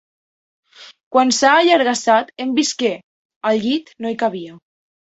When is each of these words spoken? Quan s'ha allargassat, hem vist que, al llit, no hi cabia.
Quan 1.15 1.33
s'ha 1.41 1.51
allargassat, 1.59 2.33
hem 2.45 2.57
vist 2.63 2.77
que, 2.83 2.93
al 3.53 3.63
llit, 3.69 3.97
no 4.03 4.13
hi 4.17 4.21
cabia. 4.27 4.61